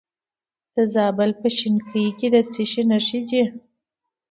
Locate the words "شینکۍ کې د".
1.57-2.37